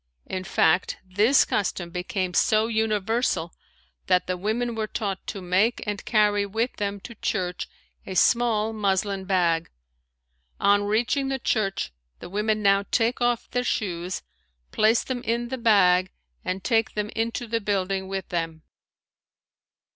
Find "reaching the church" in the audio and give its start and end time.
10.85-11.93